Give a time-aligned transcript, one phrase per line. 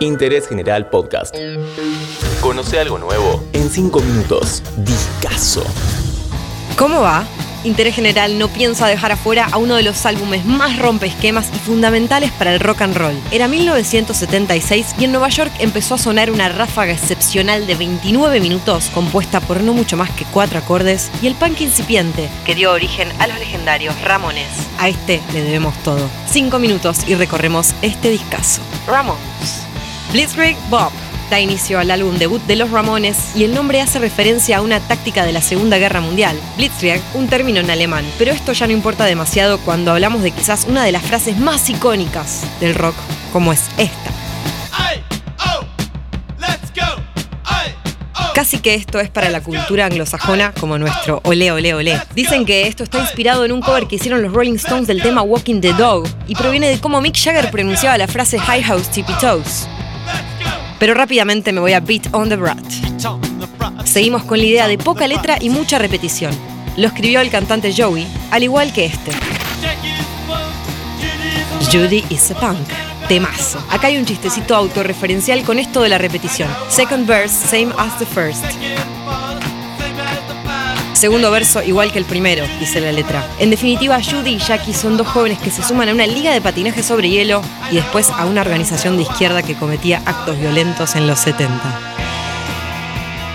[0.00, 1.34] Interés General Podcast.
[2.42, 4.62] Conoce algo nuevo en 5 minutos.
[4.76, 5.64] Discaso.
[6.76, 7.24] ¿Cómo va?
[7.64, 12.30] Interés General no piensa dejar afuera a uno de los álbumes más rompesquemas y fundamentales
[12.32, 13.18] para el rock and roll.
[13.32, 18.90] Era 1976 y en Nueva York empezó a sonar una ráfaga excepcional de 29 minutos
[18.94, 23.08] compuesta por no mucho más que cuatro acordes y el punk incipiente que dio origen
[23.18, 24.50] a los legendarios Ramones.
[24.78, 26.06] A este le debemos todo.
[26.30, 28.60] Cinco minutos y recorremos este discazo.
[28.86, 29.65] Ramones.
[30.12, 30.90] Blitzkrieg Bob.
[31.30, 34.78] Da inicio al álbum debut de los Ramones y el nombre hace referencia a una
[34.78, 38.72] táctica de la Segunda Guerra Mundial, Blitzkrieg, un término en alemán, pero esto ya no
[38.72, 42.94] importa demasiado cuando hablamos de quizás una de las frases más icónicas del rock,
[43.32, 44.10] como es esta.
[48.36, 51.98] Casi que esto es para la cultura anglosajona como nuestro ole ole ole.
[52.14, 55.22] Dicen que esto está inspirado en un cover que hicieron los Rolling Stones del tema
[55.22, 59.14] Walking the Dog y proviene de cómo Mick Jagger pronunciaba la frase High House Tippy
[59.14, 59.66] Toes.
[60.78, 62.64] Pero rápidamente me voy a Beat on the Brat.
[63.84, 66.32] Seguimos con la idea de poca letra y mucha repetición.
[66.76, 69.12] Lo escribió el cantante Joey, al igual que este.
[71.72, 72.68] Judy is a punk.
[73.08, 73.58] Temazo.
[73.70, 76.48] Acá hay un chistecito autorreferencial con esto de la repetición.
[76.68, 78.44] Second verse, same as the first.
[80.96, 83.22] Segundo verso igual que el primero, dice la letra.
[83.38, 86.40] En definitiva, Judy y Jackie son dos jóvenes que se suman a una liga de
[86.40, 91.06] patinaje sobre hielo y después a una organización de izquierda que cometía actos violentos en
[91.06, 91.60] los 70.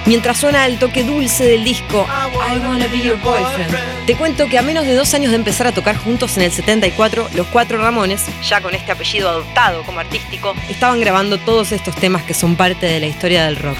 [0.08, 4.58] Mientras suena el toque dulce del disco I Wanna Be Your Boyfriend, te cuento que
[4.58, 7.78] a menos de dos años de empezar a tocar juntos en el 74, los cuatro
[7.78, 12.56] Ramones, ya con este apellido adoptado como artístico, estaban grabando todos estos temas que son
[12.56, 13.78] parte de la historia del rock.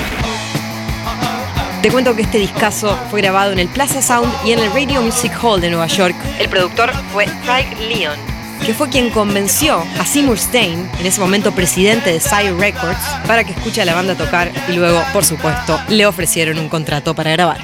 [1.82, 5.02] Te cuento que este discazo fue grabado en el Plaza Sound y en el Radio
[5.02, 6.16] Music Hall de Nueva York.
[6.38, 8.20] El productor fue Craig Leon,
[8.64, 13.44] que fue quien convenció a Seymour Stein, en ese momento presidente de Sire Records, para
[13.44, 17.32] que escuche a la banda tocar y luego, por supuesto, le ofrecieron un contrato para
[17.32, 17.58] grabar.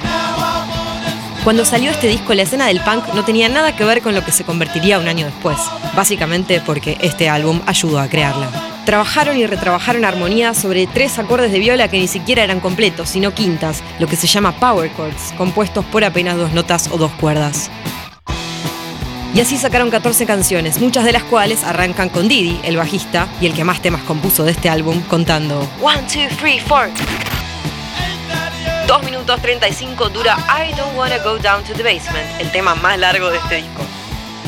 [1.44, 4.24] Cuando salió este disco, la escena del punk no tenía nada que ver con lo
[4.24, 5.58] que se convertiría un año después,
[5.94, 8.67] básicamente porque este álbum ayudó a crearla.
[8.88, 13.34] Trabajaron y retrabajaron armonía sobre tres acordes de viola que ni siquiera eran completos, sino
[13.34, 17.70] quintas, lo que se llama power chords, compuestos por apenas dos notas o dos cuerdas.
[19.34, 23.46] Y así sacaron 14 canciones, muchas de las cuales arrancan con Didi, el bajista, y
[23.46, 26.94] el que más temas compuso de este álbum, contando 1, 2, 3, 4.
[28.86, 32.98] 2 minutos 35 dura I Don't Wanna Go Down to the Basement, el tema más
[32.98, 33.87] largo de este disco.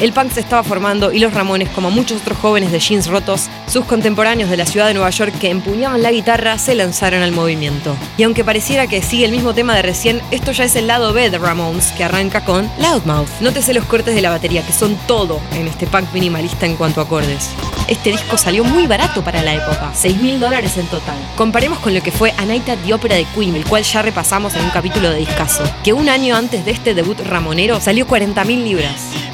[0.00, 3.50] El punk se estaba formando y los Ramones, como muchos otros jóvenes de jeans rotos,
[3.66, 7.33] sus contemporáneos de la ciudad de Nueva York que empuñaban la guitarra, se lanzaron al
[7.33, 7.94] movimiento.
[8.16, 11.12] Y aunque pareciera que sigue el mismo tema de recién, esto ya es el lado
[11.12, 13.28] B de Ramones, que arranca con Loudmouth.
[13.41, 17.03] Nótese los cortes de la batería, que son todo en este punk minimalista en cuanto
[17.03, 17.50] a acordes.
[17.87, 21.19] Este disco salió muy barato para la época, 6 mil dólares en total.
[21.37, 24.55] Comparemos con lo que fue A Night the Opera de Queen, el cual ya repasamos
[24.55, 28.44] en un capítulo de Discaso, que un año antes de este debut ramonero salió 40
[28.44, 29.29] mil libras.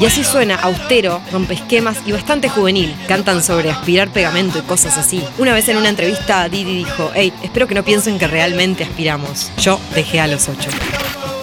[0.00, 1.20] Y así suena austero,
[1.50, 2.94] esquemas y bastante juvenil.
[3.08, 5.24] Cantan sobre aspirar pegamento y cosas así.
[5.38, 9.50] Una vez en una entrevista, Didi dijo: Hey, espero que no piensen que realmente aspiramos.
[9.58, 10.70] Yo dejé a los ocho.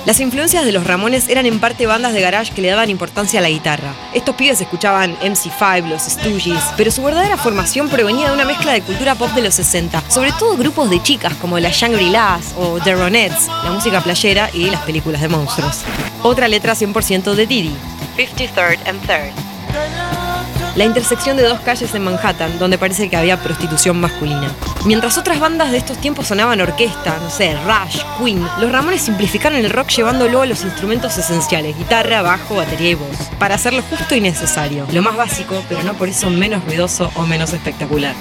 [0.06, 3.40] Las influencias de los Ramones eran en parte bandas de garage que le daban importancia
[3.40, 3.94] a la guitarra.
[4.14, 8.84] Estos pibes escuchaban MC5, los Stooges, pero su verdadera formación provenía de una mezcla de
[8.84, 12.94] cultura pop de los 60, sobre todo grupos de chicas como las Shangri-Las o The
[12.94, 15.82] Ronettes, la música playera y las películas de monstruos.
[16.22, 17.76] Otra letra 100% de Didi,
[18.16, 19.32] 53rd and 3rd.
[20.76, 24.52] La intersección de dos calles en Manhattan, donde parece que había prostitución masculina.
[24.86, 29.58] Mientras otras bandas de estos tiempos sonaban orquesta, no sé, Rush, Queen, los Ramones simplificaron
[29.58, 34.16] el rock llevándolo a los instrumentos esenciales, guitarra, bajo, batería y voz, para hacerlo justo
[34.16, 38.14] y necesario, lo más básico, pero no por eso menos ruidoso o menos espectacular.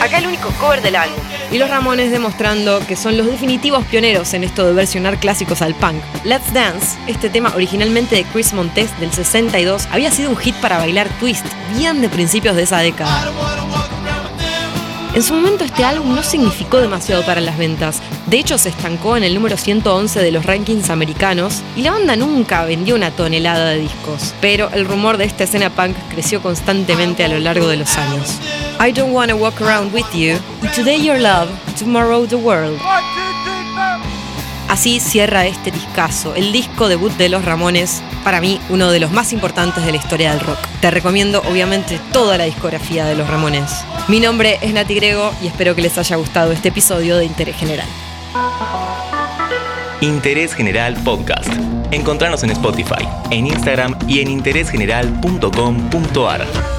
[0.00, 1.18] Acá el único cover del álbum.
[1.50, 5.74] Y los Ramones demostrando que son los definitivos pioneros en esto de versionar clásicos al
[5.74, 6.02] punk.
[6.24, 10.78] Let's Dance, este tema originalmente de Chris Montes del 62, había sido un hit para
[10.78, 11.46] bailar twist,
[11.76, 13.30] bien de principios de esa década.
[15.14, 19.16] En su momento este álbum no significó demasiado para las ventas, de hecho se estancó
[19.16, 23.70] en el número 111 de los rankings americanos y la banda nunca vendió una tonelada
[23.70, 27.76] de discos, pero el rumor de esta escena punk creció constantemente a lo largo de
[27.76, 28.40] los años.
[28.80, 30.38] I don't wanna walk around with you,
[30.74, 32.80] today your love, tomorrow the world.
[34.68, 39.12] Así cierra este discazo, el disco debut de los Ramones, para mí uno de los
[39.12, 40.58] más importantes de la historia del rock.
[40.80, 43.70] Te recomiendo obviamente toda la discografía de los Ramones.
[44.08, 47.54] Mi nombre es Nati Grego y espero que les haya gustado este episodio de Interés
[47.56, 47.86] General.
[50.00, 51.52] Interés General Podcast.
[51.92, 56.73] Encontrarnos en Spotify, en Instagram y en interésgeneral.com.ar.